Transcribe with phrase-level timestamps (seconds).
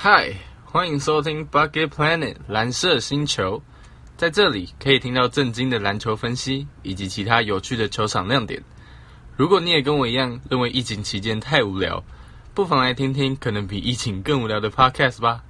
[0.00, 0.32] 嗨，
[0.64, 3.60] 欢迎收听 bucket planet 蓝色星球，
[4.16, 8.62] 在这里可以听到震惊的篮球分析以及其他有趣的球场亮点。
[9.36, 12.04] 如果你也跟我一样认为疫情期间太无聊，
[12.54, 15.42] 不妨来听听可能比疫情更无聊的 podcast 吧。